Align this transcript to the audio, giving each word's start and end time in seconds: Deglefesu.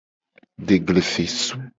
Deglefesu. 0.69 1.53